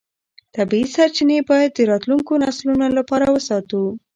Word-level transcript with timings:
طبیعي 0.55 0.87
سرچینې 0.95 1.37
باید 1.49 1.71
د 1.73 1.79
راتلونکو 1.91 2.31
نسلونو 2.43 2.85
لپاره 2.97 3.25
وساتو 3.29 3.81